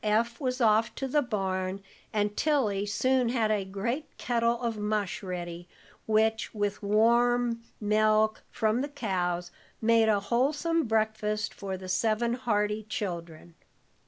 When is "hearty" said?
12.33-12.81